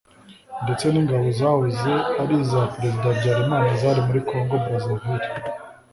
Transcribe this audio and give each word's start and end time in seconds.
ndetse 0.63 0.85
n’ingabo 0.89 1.27
zahoze 1.39 1.91
ari 2.21 2.33
iza 2.41 2.61
President 2.75 3.03
Habyarimana 3.07 3.67
zari 3.81 3.99
muri 4.07 4.19
Congo 4.29 4.55
Brazzaville 4.63 5.29